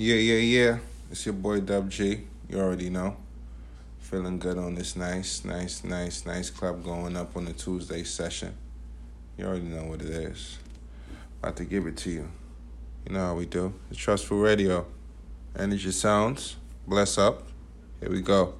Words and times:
Yeah, 0.00 0.14
yeah, 0.14 0.36
yeah. 0.36 0.78
It's 1.10 1.26
your 1.26 1.32
boy 1.32 1.58
Dub 1.58 1.90
G. 1.90 2.20
You 2.48 2.60
already 2.60 2.88
know. 2.88 3.16
Feeling 3.98 4.38
good 4.38 4.56
on 4.56 4.76
this 4.76 4.94
nice, 4.94 5.44
nice, 5.44 5.82
nice, 5.82 6.24
nice 6.24 6.50
club 6.50 6.84
going 6.84 7.16
up 7.16 7.36
on 7.36 7.46
the 7.46 7.52
Tuesday 7.52 8.04
session. 8.04 8.54
You 9.36 9.46
already 9.46 9.64
know 9.64 9.86
what 9.86 10.00
it 10.00 10.10
is. 10.10 10.58
About 11.42 11.56
to 11.56 11.64
give 11.64 11.88
it 11.88 11.96
to 11.96 12.10
you. 12.10 12.30
You 13.08 13.14
know 13.14 13.26
how 13.26 13.34
we 13.34 13.46
do. 13.46 13.74
It's 13.90 13.98
Trustfool 13.98 14.40
Radio. 14.40 14.86
EnergySoundz. 15.56 16.54
Bless 16.86 17.18
up. 17.18 17.48
Here 17.98 18.08
we 18.08 18.20
go. 18.20 18.54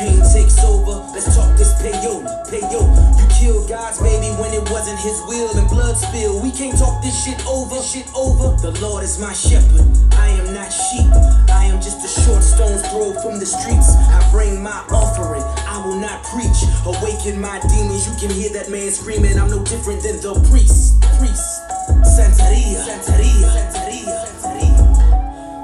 Pain 0.00 0.24
takes 0.32 0.56
over, 0.64 1.04
let's 1.12 1.28
talk 1.36 1.52
this 1.60 1.76
payola, 1.76 2.24
payola. 2.48 3.00
You 3.20 3.26
killed 3.36 3.68
God's 3.68 4.00
baby 4.00 4.32
when 4.40 4.52
it 4.56 4.64
wasn't 4.72 4.98
his 4.98 5.20
will 5.28 5.52
and 5.52 5.68
blood 5.68 5.96
spill. 5.96 6.40
We 6.40 6.50
can't 6.50 6.76
talk 6.76 7.02
this 7.04 7.12
shit 7.12 7.36
over, 7.46 7.76
shit 7.84 8.08
over. 8.16 8.56
The 8.64 8.72
Lord 8.80 9.04
is 9.04 9.20
my 9.20 9.32
shepherd. 9.32 9.84
I 10.16 10.28
am 10.40 10.54
not 10.54 10.72
sheep. 10.72 11.12
I 11.52 11.68
am 11.68 11.80
just 11.84 12.00
a 12.00 12.10
short 12.24 12.42
stone's 12.42 12.80
throw 12.88 13.12
from 13.20 13.38
the 13.38 13.46
streets. 13.46 13.92
I 14.08 14.24
bring 14.32 14.62
my 14.62 14.80
offering. 14.88 15.44
I 15.68 15.84
will 15.84 16.00
not 16.00 16.24
preach. 16.24 16.60
Awaken 16.88 17.38
my 17.38 17.60
demons. 17.68 18.08
You 18.08 18.16
can 18.16 18.30
hear 18.34 18.50
that 18.56 18.70
man 18.70 18.90
screaming. 18.90 19.38
I'm 19.38 19.50
no 19.50 19.62
different 19.64 20.02
than 20.02 20.16
the 20.24 20.32
priest. 20.48 20.96
Priest. 21.20 21.60
Santeria. 22.08 22.80
Santeria. 22.88 23.52
Santeria. 23.52 23.89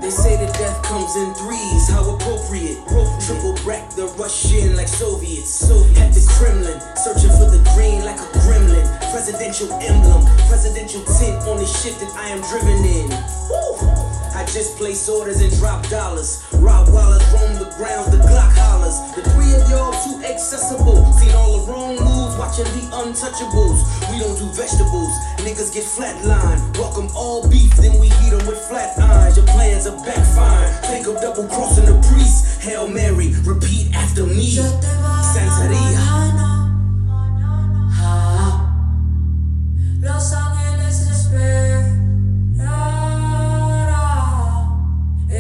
They 0.07 0.13
say 0.13 0.37
that 0.37 0.55
death 0.55 0.85
comes 0.85 1.17
in 1.17 1.35
threes, 1.35 1.89
how 1.89 2.09
appropriate. 2.15 2.79
Triple 3.27 3.55
back 3.67 3.91
the 3.91 4.07
Russian 4.15 4.77
like 4.77 4.87
Soviets. 4.87 5.69
At 5.99 6.15
the 6.15 6.25
Kremlin, 6.39 6.79
searching 6.95 7.31
for 7.31 7.51
the 7.51 7.59
green 7.75 8.05
like 8.05 8.21
a 8.21 8.29
gremlin. 8.47 8.87
Presidential 9.11 9.73
emblem, 9.83 10.25
presidential 10.47 11.03
tint 11.19 11.43
on 11.49 11.57
the 11.59 11.67
shit 11.67 11.99
that 11.99 12.15
I 12.15 12.29
am 12.29 12.41
driven 12.43 12.85
in. 12.87 13.11
Woo! 13.51 13.96
I 14.47 14.49
just 14.51 14.77
place 14.77 15.09
orders 15.09 15.41
and 15.41 15.53
drop 15.59 15.83
dollars. 15.89 16.41
Rottweilers 16.63 17.25
roam 17.35 17.59
the 17.59 17.67
grounds, 17.77 18.13
the 18.13 18.19
Glock 18.19 18.55
hollers. 18.55 18.95
The 19.17 19.29
three 19.35 19.53
of 19.59 19.69
y'all 19.69 19.91
too 20.07 20.23
accessible. 20.23 21.03
Seen 21.19 21.35
all 21.35 21.59
the 21.59 21.73
wrong 21.73 21.97
moves, 21.99 22.39
watching 22.39 22.71
the 22.79 22.87
untouchables. 22.95 23.83
We 24.07 24.21
don't 24.23 24.39
do 24.39 24.47
vegetables, 24.55 25.11
niggas 25.43 25.75
get 25.75 25.83
flatlined. 25.83 26.79
Welcome 26.79 27.09
all 27.17 27.49
beef, 27.51 27.75
then 27.75 27.99
we 27.99 28.07
heat 28.07 28.33
'em 28.39 28.47
with 28.47 28.59
flat 28.71 28.97
irons. 29.01 29.37
Your 29.37 29.47
plans 29.47 29.85
are 29.89 29.99
backfiring. 30.07 30.73
Think 30.87 31.09
of 31.09 31.21
double 31.21 31.49
crossing 31.49 31.87
the 31.87 31.99
priest. 32.07 32.63
Hail 32.63 32.87
Mary, 32.87 33.35
repeat 33.43 33.93
after 33.97 34.25
me. 34.27 34.55
Santeria. 34.55 36.07
Los 40.01 40.33
ángeles 40.33 41.01
esperarán. 41.11 41.76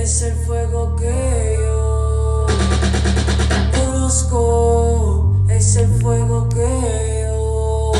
Es 0.06 0.22
el 0.22 0.34
fuego 0.34 0.94
que 0.94 1.58
yo 1.58 2.46
busco. 4.00 5.34
Es 5.48 5.74
el 5.74 5.88
fuego 6.00 6.48
que 6.48 7.24
yo. 7.26 7.92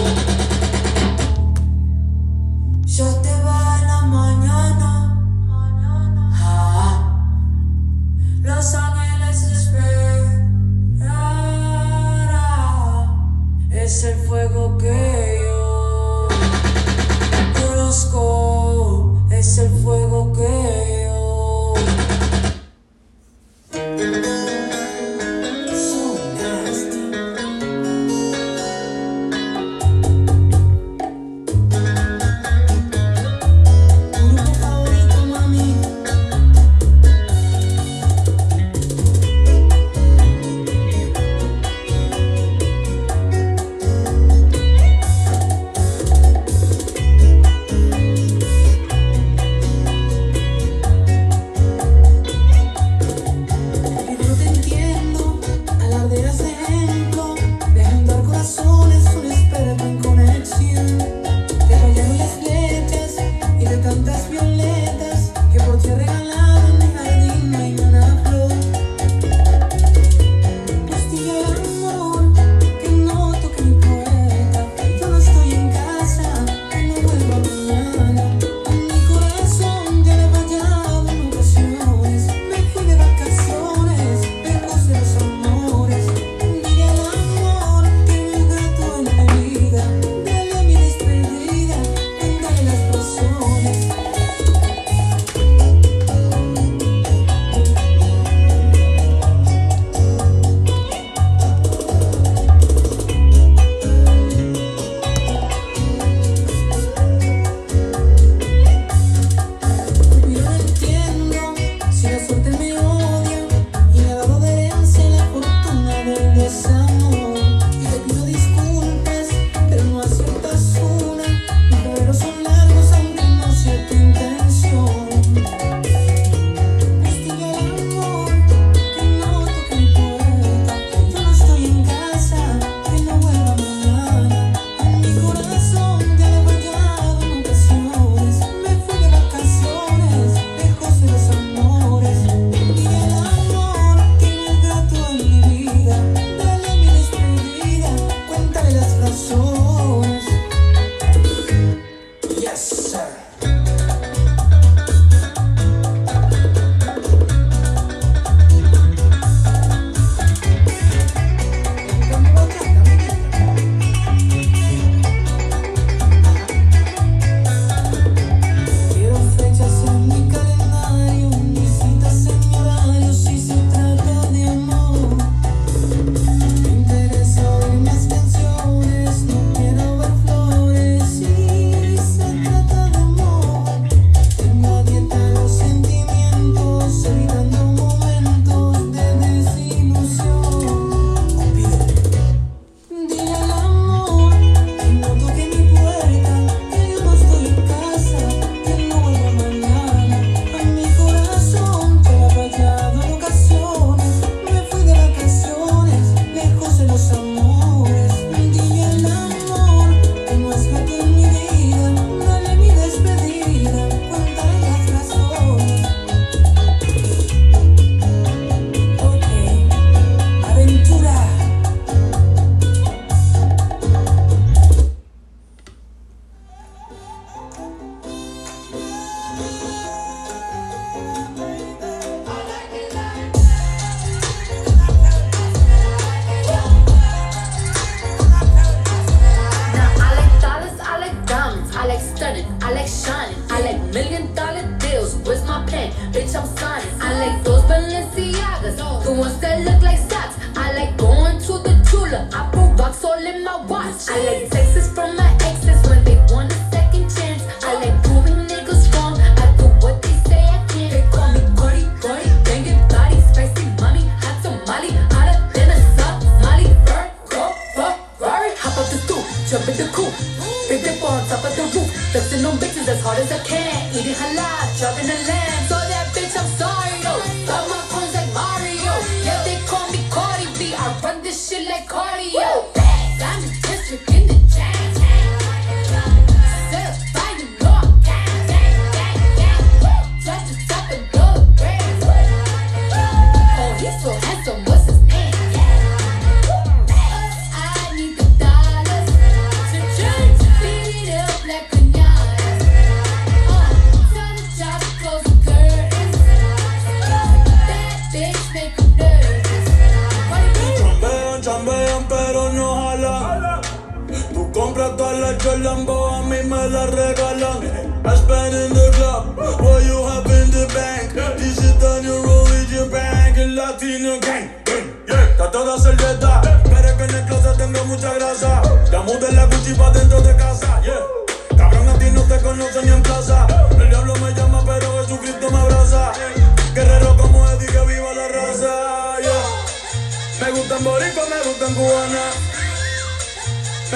Yo 2.84 3.07
te 3.23 3.43
va 3.43 3.79
en 3.81 3.87
la 3.89 4.03
mañana. 4.03 4.95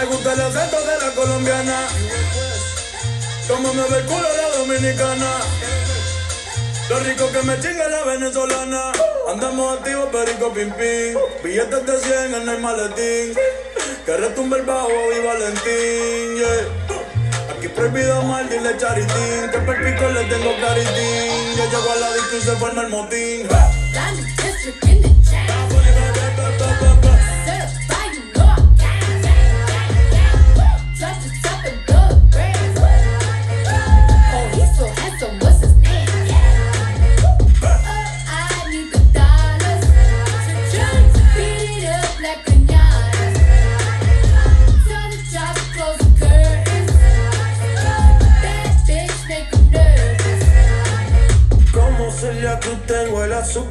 Me 0.00 0.06
gusta 0.06 0.32
el 0.32 0.40
acento 0.40 0.80
de 0.80 0.98
la 0.98 1.14
colombiana. 1.14 1.86
Como 3.46 3.74
me 3.74 3.82
ve 3.82 3.98
el 3.98 4.06
culo 4.06 4.28
la 4.34 4.56
dominicana. 4.56 5.30
Lo 6.88 7.00
rico 7.00 7.30
que 7.30 7.42
me 7.42 7.60
chinga 7.60 7.86
la 7.86 8.04
venezolana. 8.04 8.92
Andamos 9.30 9.78
activos, 9.78 10.08
perico 10.10 10.54
pim 10.54 10.70
pim. 10.70 11.18
Billetes 11.44 11.84
de 11.84 11.98
100 12.00 12.34
en 12.34 12.48
el 12.48 12.60
maletín. 12.60 13.34
Que 14.06 14.16
retumbe 14.16 14.56
el 14.56 14.62
bajo 14.62 14.88
y 14.88 15.22
Valentín. 15.22 16.36
Yeah. 16.38 17.54
Aquí 17.54 17.68
prohibido 17.68 18.22
mal, 18.22 18.48
dile 18.48 18.78
charitín. 18.78 19.50
Que 19.52 19.58
perpico 19.58 20.08
le 20.08 20.24
tengo 20.24 20.56
claritín. 20.56 21.56
Yo 21.58 21.64
llego 21.72 21.92
a 21.92 21.96
la 21.96 22.14
disco 22.14 22.36
y 22.38 22.40
se 22.40 22.56
forma 22.56 22.82
el 22.84 22.88
motín. 22.88 23.48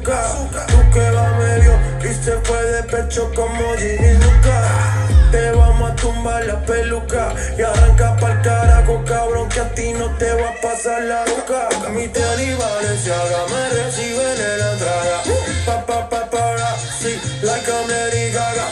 Azúcar? 0.08 0.66
Tú 0.66 0.90
que 0.92 1.10
va 1.10 1.28
medio 1.38 1.72
y 2.02 2.14
se 2.14 2.32
fue 2.42 2.62
de 2.62 2.82
pecho 2.84 3.30
como 3.34 3.74
Ginny 3.76 4.14
Luca. 4.14 5.06
Te 5.30 5.50
vamos 5.52 5.92
a 5.92 5.96
tumbar 5.96 6.44
la 6.44 6.58
peluca 6.64 7.32
y 7.56 7.62
arranca 7.62 8.16
pa'l 8.16 8.42
carajo, 8.42 9.04
cabrón, 9.04 9.48
que 9.48 9.60
a 9.60 9.74
ti 9.74 9.92
no 9.92 10.06
te 10.16 10.32
va 10.32 10.48
a 10.48 10.60
pasar 10.60 11.02
la 11.02 11.24
boca. 11.24 11.68
Mi 11.90 12.08
tenis 12.08 12.58
Valenciaga 12.58 13.46
me 13.48 13.82
reciben 13.82 14.40
en 14.40 14.58
la 14.58 14.72
entrada. 14.72 15.22
Pa, 15.66 15.86
pa, 15.86 16.08
pa, 16.08 16.30
para, 16.30 16.76
sí, 17.00 17.20
like 17.42 17.70
I'm 17.70 17.88
Lady 17.88 18.32
Gaga. 18.32 18.66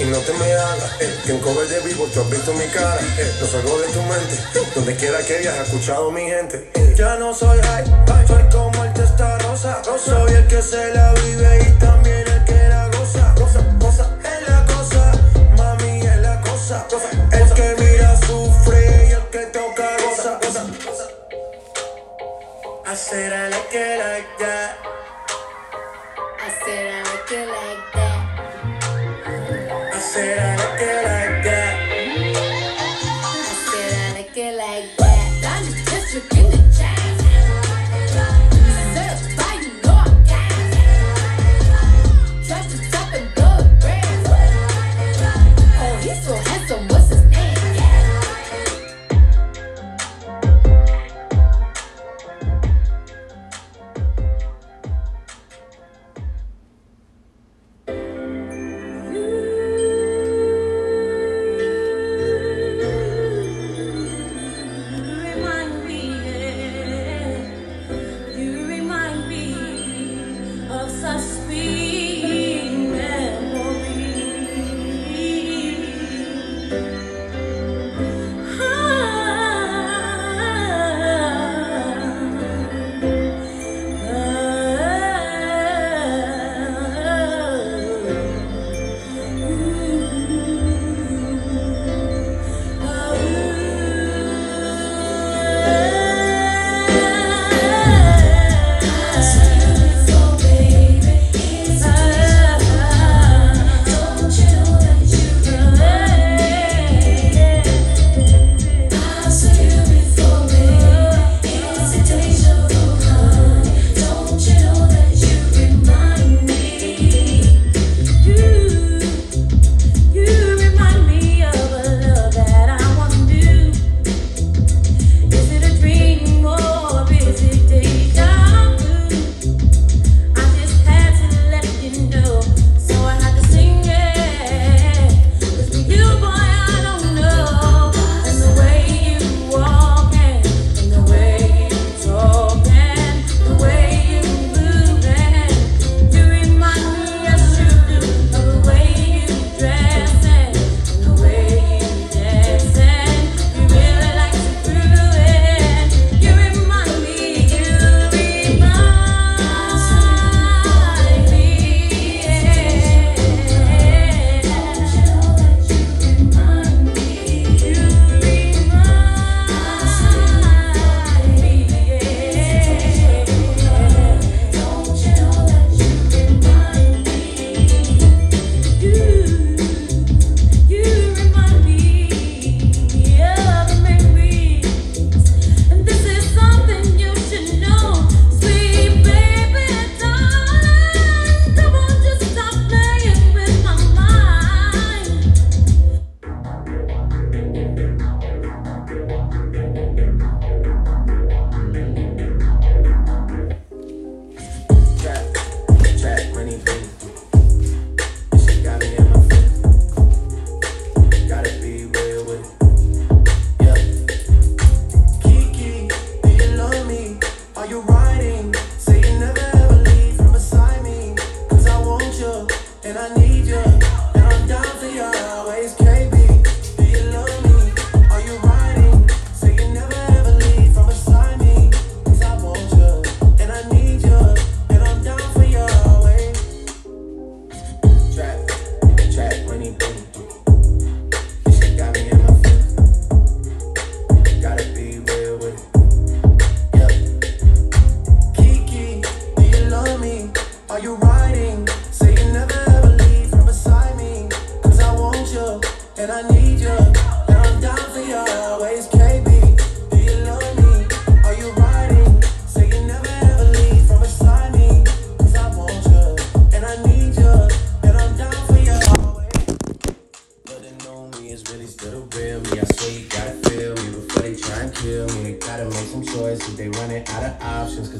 Y 0.00 0.04
no 0.04 0.18
te 0.18 0.32
me 0.32 0.52
hagas, 0.52 0.92
eh, 1.00 1.12
que 1.26 1.32
en 1.32 1.40
cover 1.40 1.66
de 1.68 1.80
vivo 1.80 2.06
tú 2.14 2.20
has 2.20 2.30
visto 2.30 2.52
mi 2.54 2.66
cara, 2.66 3.00
eh, 3.18 3.34
no 3.40 3.46
salgo 3.48 3.78
de 3.78 3.88
tu 3.88 4.02
mente, 4.02 4.38
donde 4.74 4.94
quiera 4.94 5.18
que 5.24 5.38
hayas 5.38 5.58
escuchado 5.66 6.12
mi 6.12 6.22
gente. 6.22 6.70
Ya 6.96 7.16
no 7.16 7.34
soy 7.34 7.58
high, 7.58 7.84
soy 8.26 8.44
como 8.52 8.77
testa 9.60 9.82
rosa, 9.82 10.14
soy 10.14 10.32
el 10.34 10.46
que 10.46 10.62
se 10.62 10.94
la 10.94 11.12
vive 11.14 11.58
y 11.66 11.70
también 11.78 12.24
el 12.28 12.44
que 12.44 12.68
la 12.68 12.86
goza, 12.88 13.34
goza, 13.36 13.60
goza, 13.78 14.08
es 14.22 14.48
la 14.48 14.64
cosa, 14.66 15.12
mami 15.56 16.00
es 16.00 16.16
la 16.18 16.40
cosa, 16.42 16.86
el 17.32 17.52
que 17.54 17.74
mira 17.80 18.16
sufre 18.16 19.08
y 19.08 19.12
el 19.12 19.22
que 19.30 19.46
toca 19.46 19.96
goza, 20.04 20.38
goza, 20.42 20.64
goza. 20.84 21.08
I 22.86 22.94
said 22.94 23.32
I 23.32 23.48
like 23.50 23.74
it 23.74 23.98
like 23.98 24.38
that. 24.38 24.78
I 26.40 26.50
said 26.64 26.94
I 26.94 27.02
like 27.02 27.32
it 27.32 27.48
like 27.48 27.84
that. 27.94 28.18
I 29.92 29.98
said 29.98 30.38
I 30.38 30.56
like 30.56 30.82
it 30.82 30.86
like 30.86 31.02
that. 31.02 31.07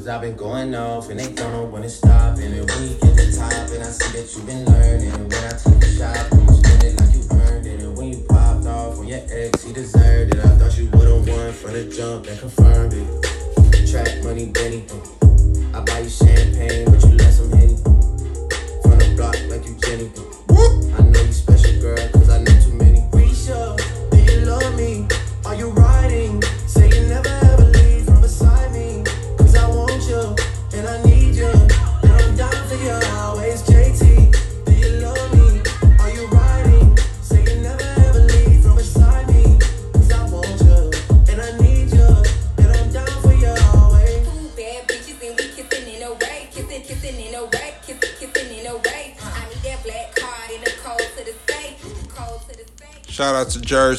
I've 0.09 0.23
been 0.23 0.37
going 0.37 0.75
off 0.75 1.11
and 1.11 1.21
they 1.21 1.33
don't 1.33 1.53
know 1.53 1.65
when 1.65 1.83
to 1.83 1.91
stop. 1.91 2.39
And 2.39 2.55
then 2.55 2.67
when 2.67 2.83
you 2.83 2.95
get 2.95 3.17
the 3.17 3.37
top, 3.37 3.53
and 3.53 3.83
I 3.83 3.87
see 3.87 4.19
that 4.19 4.35
you've 4.35 4.47
been 4.47 4.68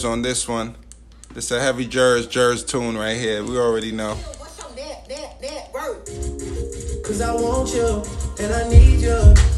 on 0.10 0.24
this 0.24 0.48
one. 0.48 0.76
This 1.34 1.46
is 1.46 1.52
a 1.52 1.62
heavy 1.62 1.86
Jers 1.86 2.26
Jers 2.26 2.66
tune 2.66 2.98
right 2.98 3.16
here. 3.16 3.44
We 3.44 3.58
already 3.58 3.92
know. 3.92 4.18
Cause 7.04 7.22
I 7.22 7.34
want 7.34 7.74
you 7.74 8.04
and 8.40 8.54
I 8.54 8.70
need 8.70 9.02
you. 9.02 9.49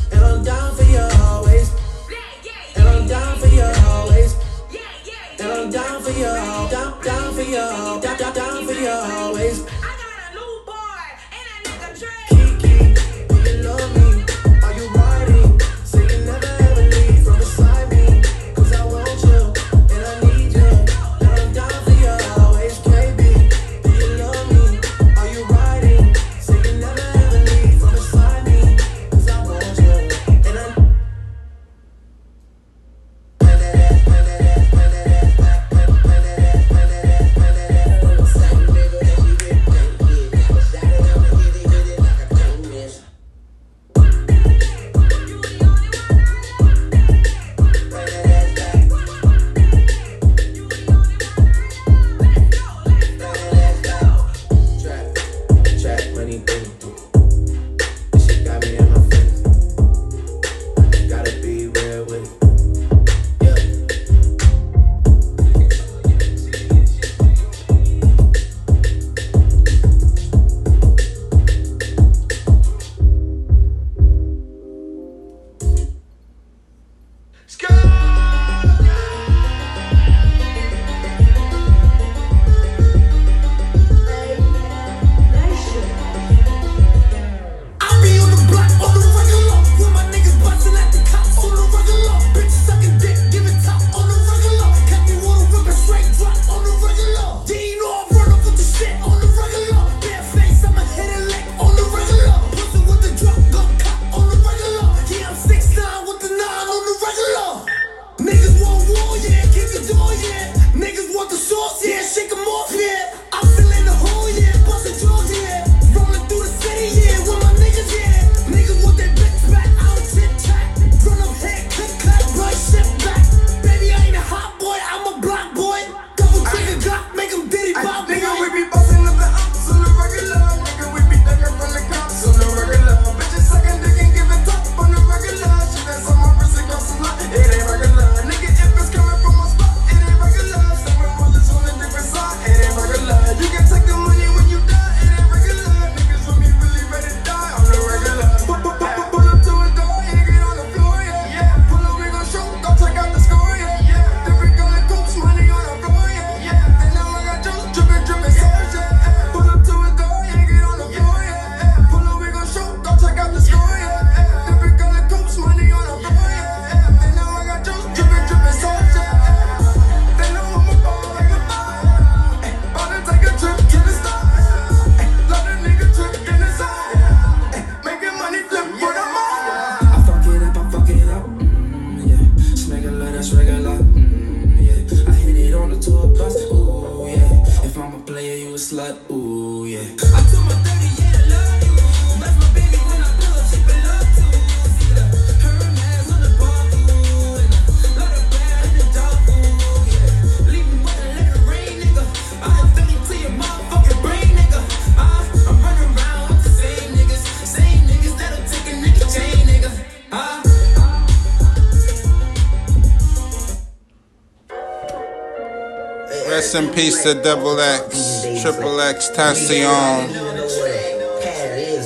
It's 217.03 217.09
a 217.09 217.23
double 217.23 217.59
X, 217.59 218.43
triple 218.43 218.79
X, 218.79 219.09
Tassion. 219.09 219.57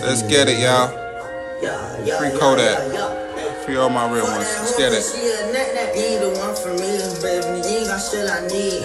Let's 0.04 0.24
get 0.24 0.50
it, 0.50 0.60
y'all. 0.60 0.92
Free 2.20 2.38
Kodak. 2.38 3.64
Free 3.64 3.78
all 3.78 3.90
my 3.90 4.12
real 4.12 4.26
ones. 4.26 4.44
Let's 4.44 4.78
get 4.78 4.92
it 4.92 5.26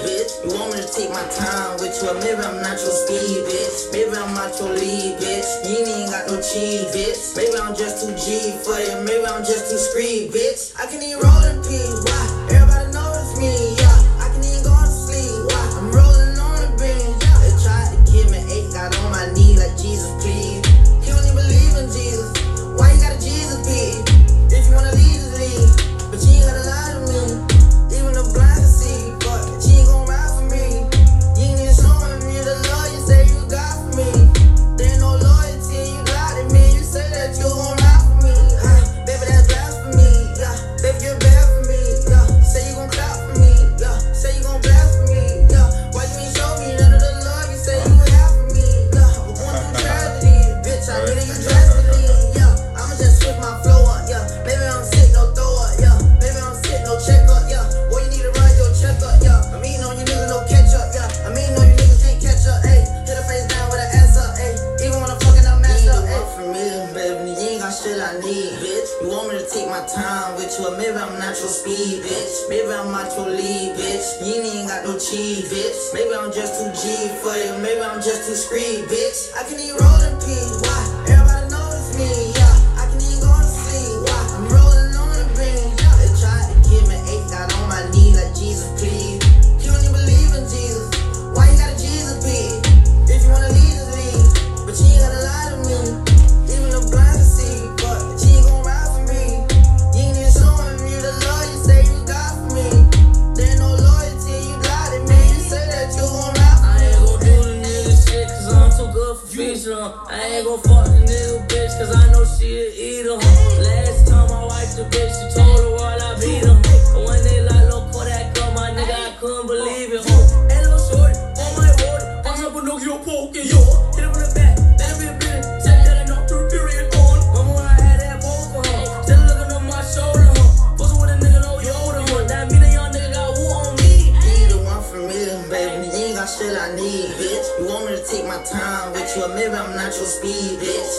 bitch. 0.07 0.33
You 0.47 0.55
want 0.55 0.73
me 0.73 0.81
to 0.81 0.87
take 0.87 1.11
my 1.11 1.27
time 1.35 1.83
with 1.83 1.99
you? 1.99 2.15
Maybe 2.23 2.39
I'm 2.39 2.63
not 2.63 2.79
your 2.79 2.95
speed, 2.95 3.43
bitch. 3.51 3.91
Maybe 3.93 4.15
I'm 4.17 4.33
not 4.35 4.55
your 4.59 4.71
lead, 4.71 5.19
bitch. 5.19 5.49
You 5.67 5.83
ain't 5.83 6.11
got 6.11 6.29
no 6.29 6.39
cheese, 6.41 6.87
bitch. 6.95 7.37
Maybe 7.37 7.59
I'm 7.59 7.75
just 7.75 8.07
too 8.07 8.15
G 8.15 8.55
for 8.63 8.79
you. 8.79 9.03
Maybe 9.05 9.27
I'm 9.27 9.43
just 9.43 9.71
too 9.71 9.79
screed, 9.79 10.31
bitch. 10.31 10.70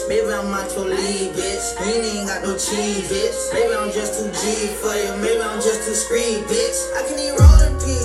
Maybe 0.08 0.32
I'm 0.32 0.52
out 0.52 0.70
your 0.74 0.86
league, 0.86 1.32
bitch. 1.32 1.66
You 1.86 2.02
ain't 2.02 2.28
got 2.28 2.42
no 2.42 2.56
cheese, 2.58 3.08
bitch. 3.10 3.52
Maybe 3.54 3.74
I'm 3.74 3.92
just 3.92 4.18
too 4.18 4.30
G 4.30 4.66
for 4.80 4.94
you. 4.94 5.16
Maybe 5.22 5.40
I'm 5.40 5.60
just 5.60 5.86
too 5.86 5.94
screed, 5.94 6.44
bitch. 6.44 6.78
I 6.96 7.06
can 7.06 7.18
eat 7.18 7.38
rolling 7.38 7.78
in. 7.88 8.01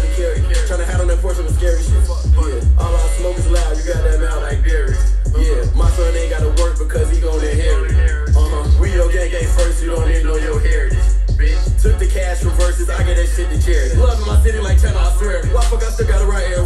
better 0.00 0.14
carry. 0.16 0.40
Tryna 0.66 0.84
hide 0.84 1.00
on 1.00 1.08
that 1.08 1.18
force 1.18 1.38
of 1.38 1.46
the 1.46 1.52
scary 1.52 1.82
shit. 1.82 2.00
Yeah. 2.40 2.80
All 2.80 2.94
our 2.94 3.08
smoke 3.20 3.36
is 3.36 3.48
loud, 3.50 3.76
you 3.76 3.84
got 3.84 4.02
that 4.02 4.20
mouth 4.20 4.42
like 4.42 4.64
Barry. 4.64 4.96
Yeah, 5.36 5.64
my 5.76 5.88
son 5.90 6.14
ain't 6.16 6.30
gotta 6.30 6.50
work 6.62 6.78
because 6.78 7.10
he 7.10 7.20
gon' 7.20 7.42
inherit. 7.44 7.92
Uh-huh. 8.34 8.80
We 8.80 8.92
your 8.92 9.10
gang 9.12 9.30
gang 9.30 9.46
first, 9.56 9.82
you 9.82 9.90
don't 9.90 10.08
even 10.08 10.26
know 10.26 10.36
your 10.36 10.60
heritage. 10.60 10.98
Bitch. 11.36 11.82
Took 11.82 11.98
the 11.98 12.08
cash 12.08 12.40
for 12.40 12.50
verses, 12.50 12.90
I 12.90 13.02
get 13.04 13.16
that 13.16 13.28
shit 13.28 13.48
to 13.50 13.58
charity. 13.60 13.94
in 13.94 14.26
my 14.26 14.40
city 14.42 14.58
like 14.58 14.80
China, 14.80 14.98
I 14.98 15.12
swear. 15.16 15.44
Why 15.52 15.62
fuck 15.64 15.82
I 15.82 15.90
still 15.90 16.08
gotta 16.08 16.26
write 16.26 16.44
air 16.48 16.59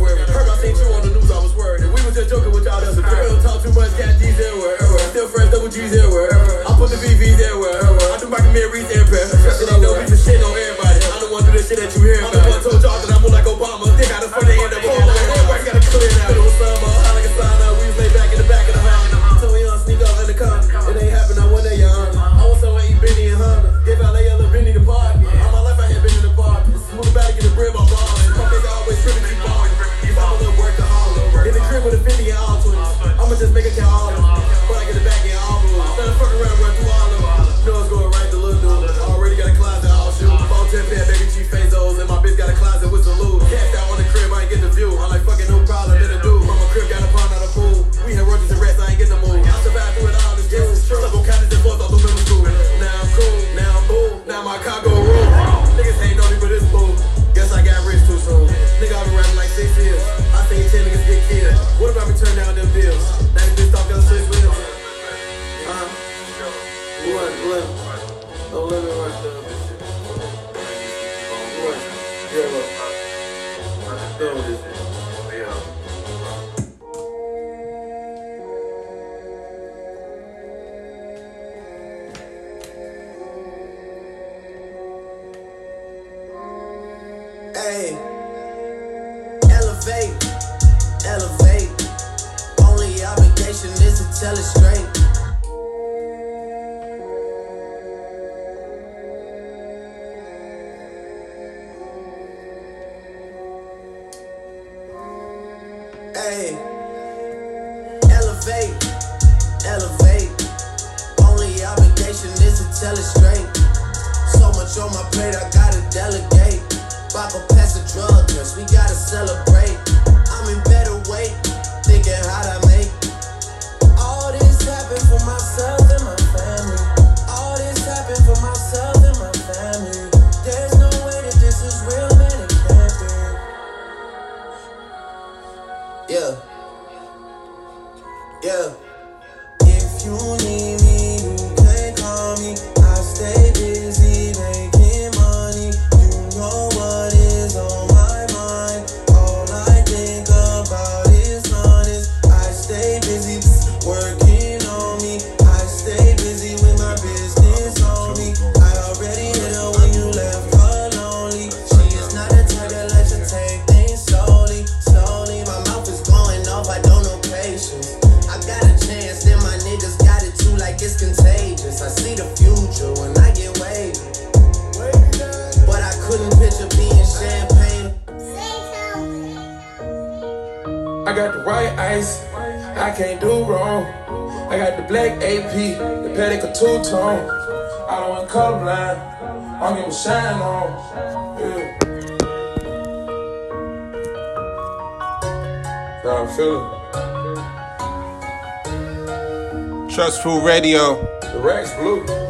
Trustfool 200.25 200.43
Radio. 200.43 201.05
The 201.21 201.39
racks 201.39 201.75
blue. 201.75 202.24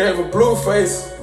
Gave 0.00 0.18
a 0.18 0.22
blue 0.22 0.56
face. 0.56 1.19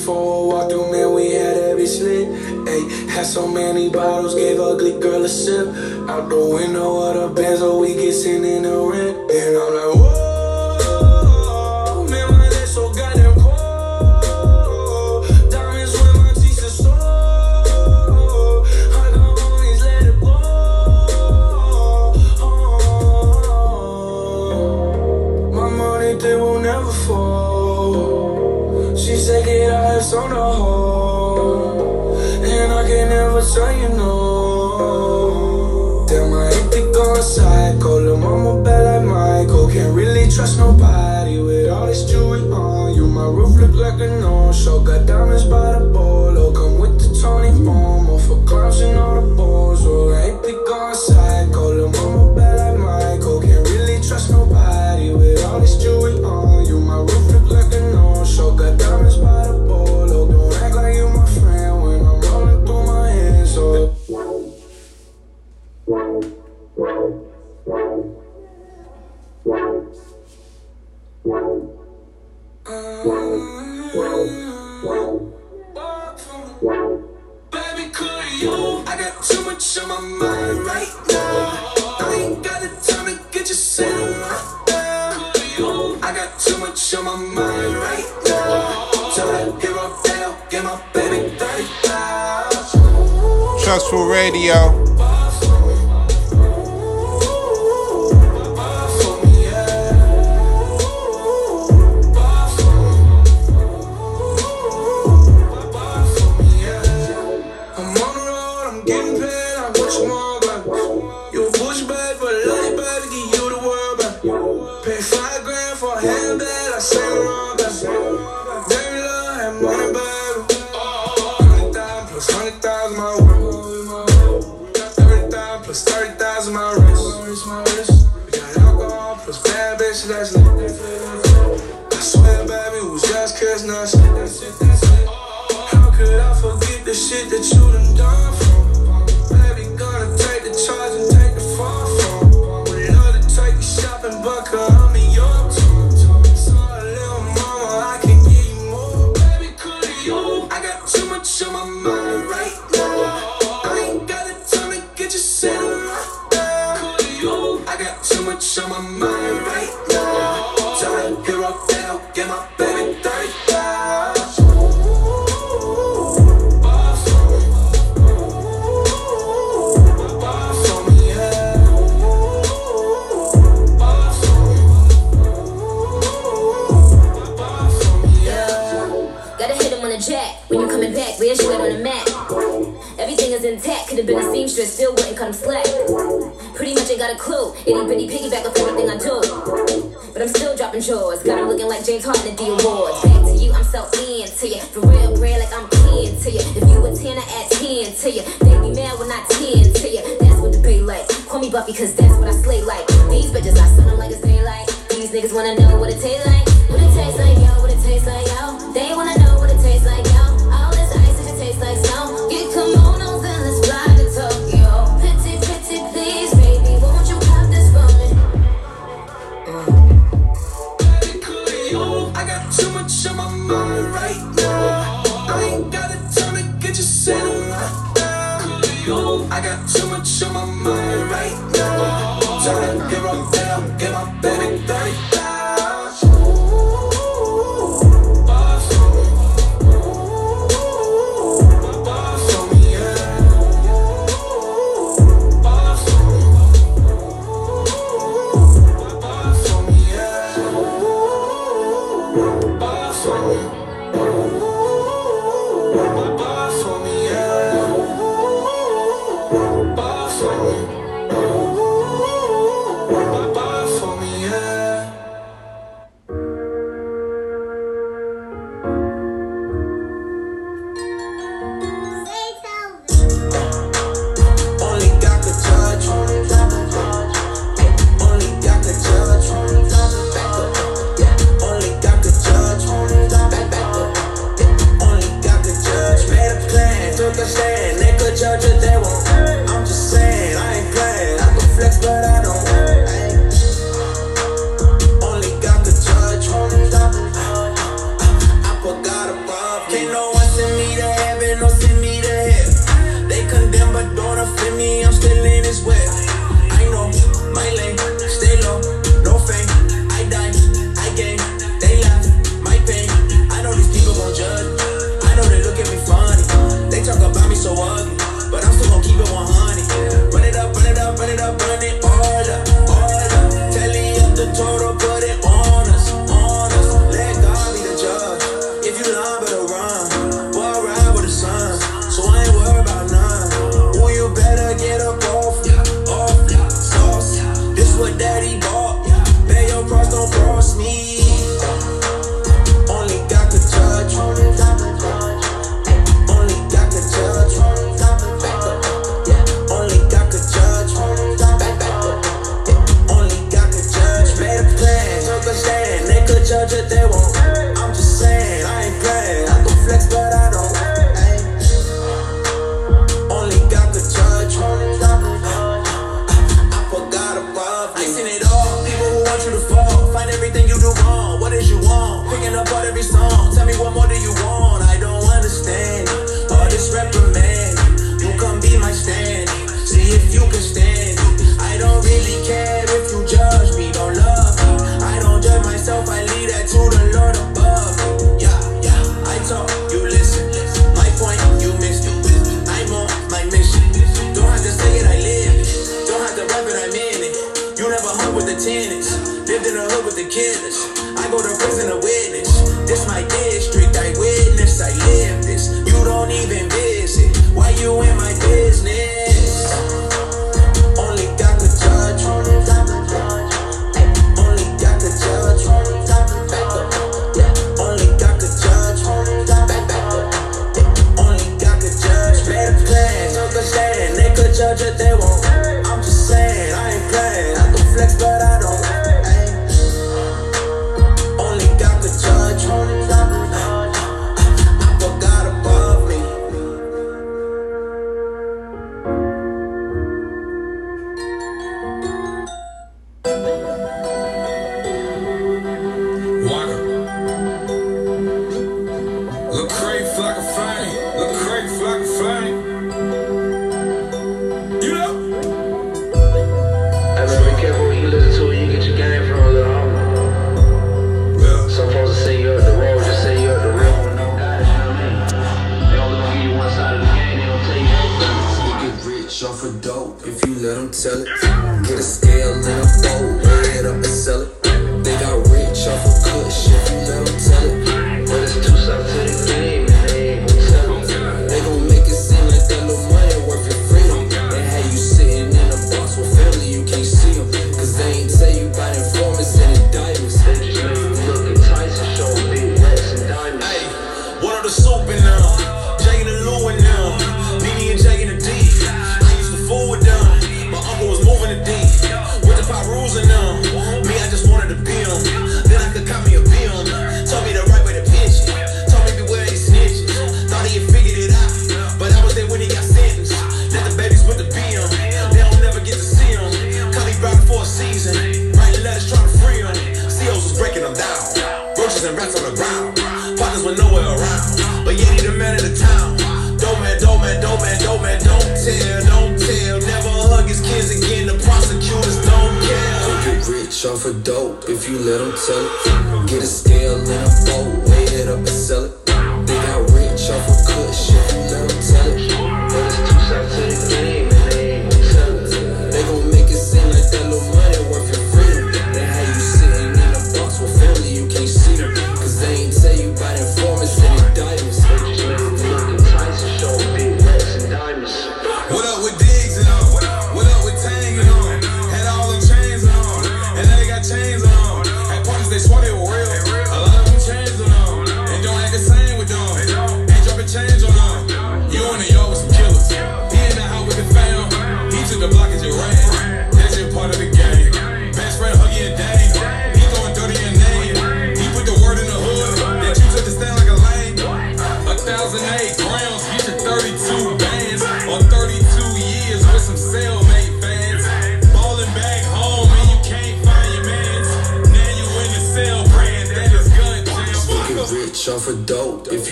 before 0.00 0.16
I 0.16 0.56
walked 0.56 0.72
through, 0.72 0.92
man, 0.92 1.14
we 1.14 1.32
had 1.32 1.58
every 1.58 1.86
slip. 1.86 2.28
Ayy, 2.64 3.08
had 3.10 3.26
so 3.26 3.46
many 3.46 3.90
bottles, 3.90 4.34
gave 4.34 4.58
ugly 4.58 4.98
girl 4.98 5.24
a 5.24 5.28
sip. 5.28 5.68
Out 6.08 6.30
the 6.30 6.40
window 6.40 7.02
of 7.02 7.14
the 7.34 7.42
Benz, 7.42 7.60
oh, 7.60 7.80
we 7.80 7.92
get 7.94 8.12
sent 8.14 8.46
in 8.46 8.62
the 8.62 8.80
rent. 8.80 9.30
And 9.30 9.56
I'm 9.58 9.74
like, 9.76 9.89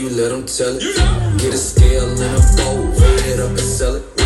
you 0.08 0.16
let 0.16 0.30
them 0.30 0.46
tell 0.46 0.76
it. 0.76 1.38
Get 1.38 1.54
a 1.54 1.56
scale 1.56 2.08
and 2.08 2.20
a 2.20 2.56
bowl, 2.56 2.84
weigh 3.00 3.32
it 3.32 3.40
up 3.40 3.50
and 3.50 3.60
sell 3.60 3.96
it. 3.96 4.17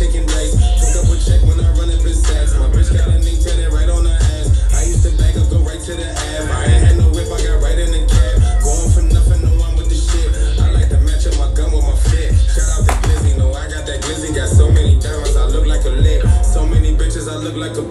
chicken 0.00 0.26
leg. 0.28 0.59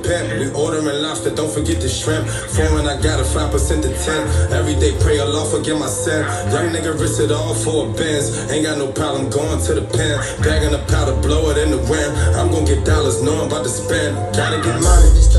We 0.09 0.49
ordering 0.57 0.85
lobster, 1.03 1.29
don't 1.29 1.53
forget 1.53 1.79
the 1.81 1.87
shrimp. 1.87 2.27
Foreign, 2.27 2.87
I 2.87 2.99
got 2.99 3.19
a 3.19 3.23
5% 3.23 3.53
to 3.83 3.93
10. 3.93 4.51
Every 4.51 4.73
day 4.73 4.97
pray 4.99 5.19
Allah 5.19 5.45
forgive 5.45 5.77
my 5.77 5.85
sin. 5.85 6.25
Young 6.49 6.73
nigga 6.73 6.99
risk 6.99 7.21
it 7.21 7.31
all 7.31 7.53
for 7.53 7.85
a 7.85 7.93
Benz. 7.93 8.49
Ain't 8.49 8.65
got 8.65 8.79
no 8.79 8.91
problem 8.91 9.29
going 9.29 9.61
to 9.61 9.73
the 9.75 9.85
pen. 9.85 10.17
Bagging 10.41 10.71
the 10.71 10.81
powder, 10.89 11.13
blow 11.21 11.51
it 11.51 11.59
in 11.59 11.69
the 11.69 11.77
wind. 11.77 12.17
I'm 12.33 12.49
gonna 12.49 12.65
get 12.65 12.83
dollars, 12.83 13.21
know 13.21 13.39
I'm 13.39 13.53
about 13.53 13.61
to 13.61 13.69
spend. 13.69 14.17
Gotta 14.35 14.57
get 14.57 14.81
money. 14.81 15.38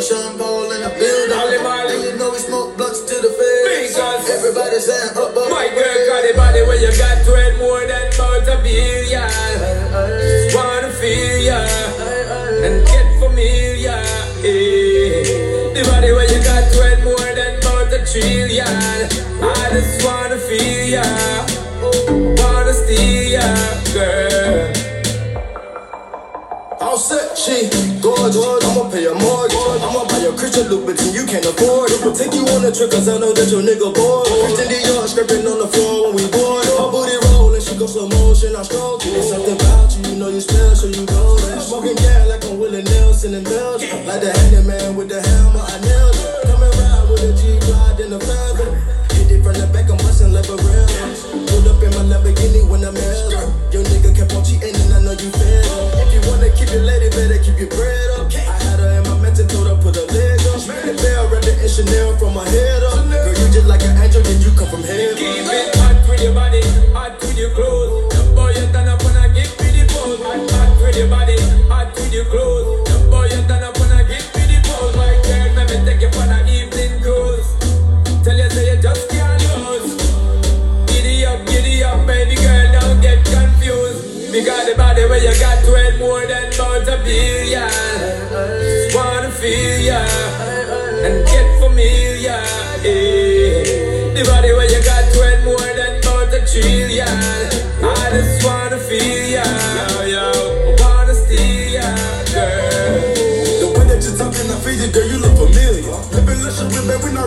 Shabbat 0.00 0.47
bitch 30.88 31.04
and 31.04 31.14
you 31.14 31.24
can't 31.26 31.44
afford 31.44 31.90
it. 31.90 32.00
Take 32.16 32.32
you 32.32 32.44
on 32.48 32.64
a 32.64 32.72
trip 32.72 32.90
cause 32.90 33.08
I 33.08 33.18
know 33.18 33.32
that 33.32 33.50
your 33.50 33.62
nigga 33.62 33.92
bored. 33.94 34.97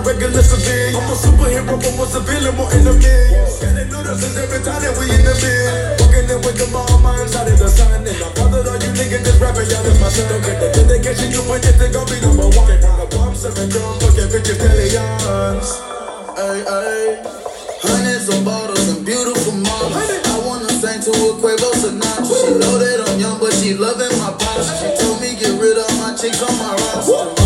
regular 0.06 0.42
civilian. 0.42 0.96
I'm 0.98 1.12
a 1.12 1.16
superhero, 1.16 1.76
but 1.78 1.94
was 1.98 2.16
a 2.16 2.22
villain, 2.22 2.56
more 2.58 2.72
in 2.74 2.88
a 2.88 2.94
million. 2.94 3.46
Getting 3.62 3.90
notices 3.90 4.36
every 4.38 4.62
time 4.66 4.82
that 4.82 4.94
we 4.98 5.06
in 5.10 5.22
the 5.22 5.36
mix, 5.38 6.02
Walking 6.02 6.28
in 6.30 6.40
with 6.42 6.58
them 6.58 6.76
all, 6.76 6.98
my 7.00 7.16
inside 7.22 7.50
of 7.50 7.58
the 7.58 7.70
sun. 7.70 8.02
And 8.02 8.10
I 8.10 8.30
bothered 8.34 8.68
all 8.68 8.80
you 8.82 8.92
niggas 8.98 9.24
just 9.24 9.40
rapping, 9.42 9.70
y'all 9.70 9.86
is 9.86 9.98
my 10.02 10.10
son. 10.10 10.28
Don't 10.30 10.44
get 10.44 10.58
the 10.60 10.68
dedication, 10.74 11.30
you 11.32 11.42
point, 11.46 11.64
you 11.66 11.74
think 11.78 11.96
I'll 11.96 12.08
be 12.10 12.18
number 12.22 12.50
one. 12.50 12.72
And 12.72 12.84
I'm 12.86 13.02
a 13.02 13.08
bomb, 13.14 13.36
seven 13.36 13.70
drum, 13.70 14.00
fucking 14.02 14.30
bitches, 14.34 14.58
millions. 14.58 15.70
Ay, 16.38 16.60
ay. 16.66 17.42
Hundreds 17.82 18.30
of 18.30 18.46
bottles 18.46 18.88
and 18.90 19.06
beautiful 19.06 19.54
models. 19.54 19.94
I 20.30 20.38
wanna 20.46 20.70
sing 20.70 21.02
to 21.02 21.12
a 21.12 21.30
Quavo 21.38 21.70
Sinatra. 21.78 22.30
She 22.30 22.50
know 22.58 22.78
that 22.78 23.10
I'm 23.10 23.20
young, 23.20 23.40
but 23.40 23.54
she 23.54 23.74
loving 23.74 24.14
my 24.18 24.32
box. 24.38 24.70
She 24.80 24.90
told 25.02 25.22
me 25.22 25.34
get 25.36 25.58
rid 25.60 25.78
of 25.78 25.90
my 25.98 26.14
chicks 26.16 26.42
on 26.42 26.54
my 26.58 26.74
roster. 26.78 27.41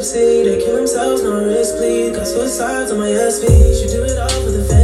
tipsy, 0.00 0.42
they 0.44 0.58
kill 0.64 0.76
themselves, 0.76 1.22
no 1.22 1.44
risk, 1.44 1.76
please. 1.76 2.16
Got 2.16 2.26
suicides 2.26 2.90
on 2.90 2.98
my 2.98 3.12
SP. 3.12 3.44
Should 3.76 3.90
do 3.90 4.04
it 4.04 4.18
all 4.18 4.28
for 4.42 4.50
the 4.50 4.64
family. 4.64 4.79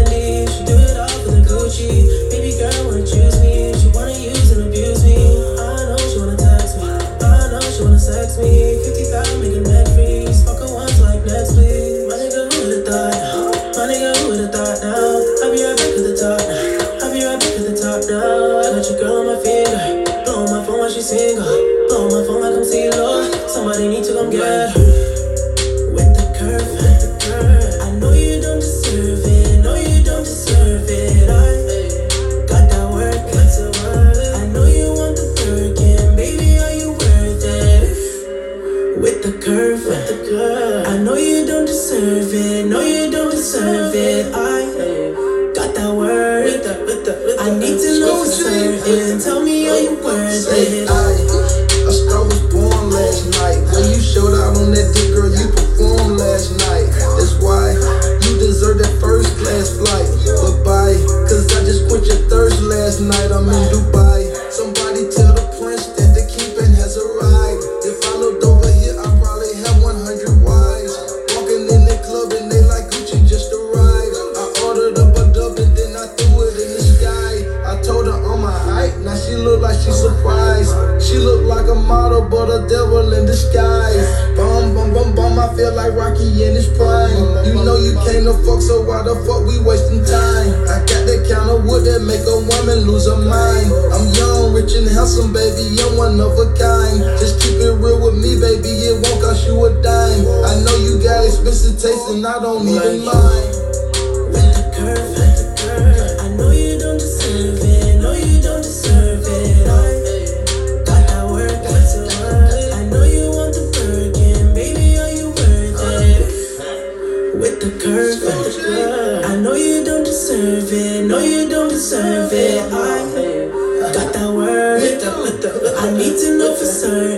Sir. 126.77 127.16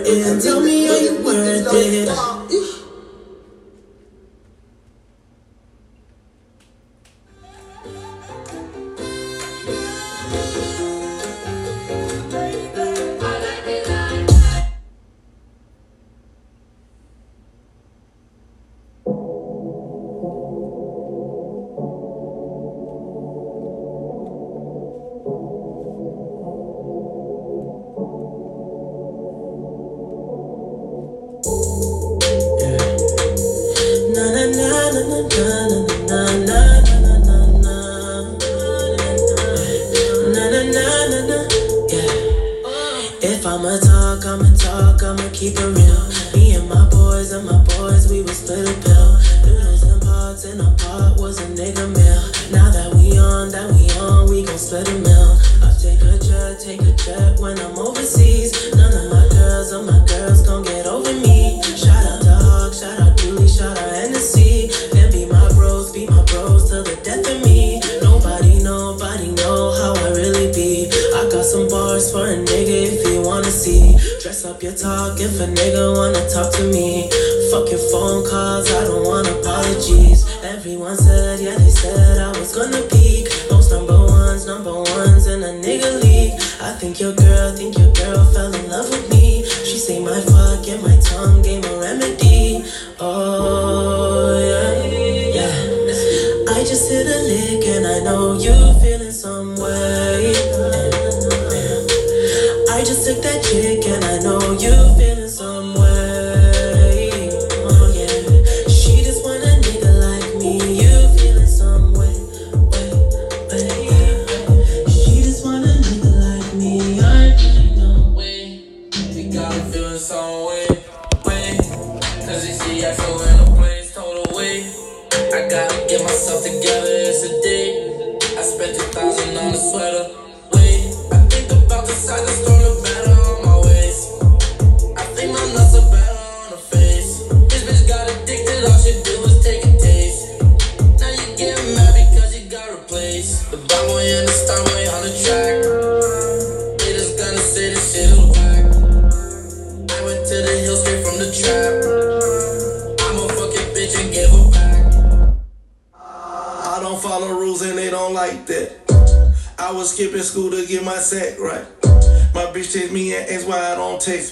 just 96.68 96.90
hit 96.90 97.06
a 97.06 97.22
lick 97.22 97.64
and 97.66 97.86
I 97.86 98.00
know 98.00 98.34
you 98.34 98.52
feeling 98.78 99.07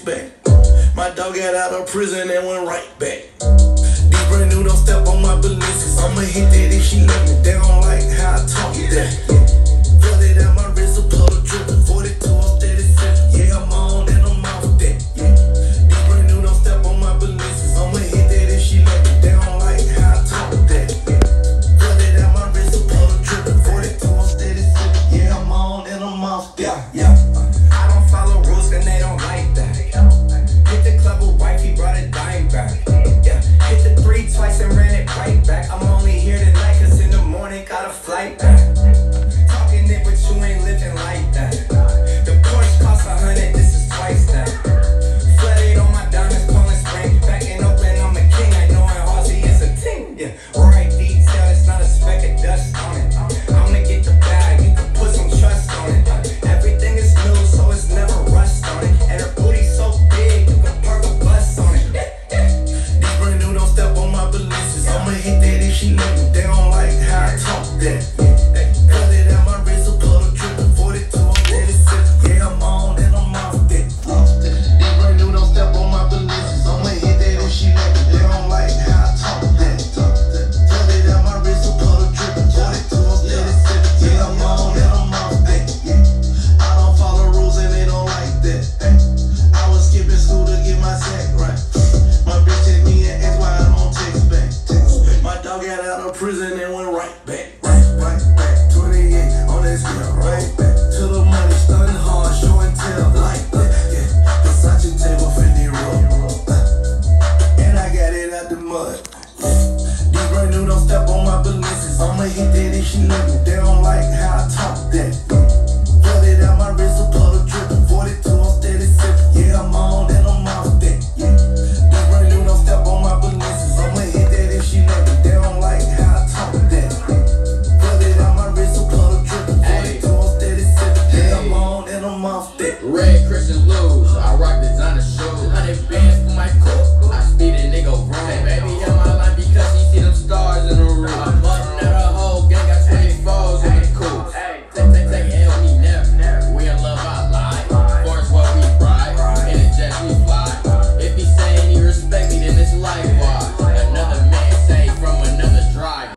don't 0.07 0.46